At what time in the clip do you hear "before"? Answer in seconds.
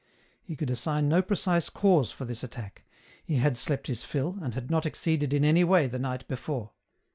6.27-6.71